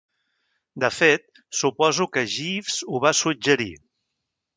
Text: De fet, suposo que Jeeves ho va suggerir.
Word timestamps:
De 0.83 0.87
fet, 0.99 1.41
suposo 1.57 2.07
que 2.17 2.23
Jeeves 2.37 2.79
ho 2.89 3.03
va 3.05 3.13
suggerir. 3.21 3.69